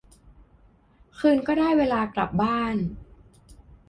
[1.19, 2.75] คืนก็ได้เวลากลับบ้าน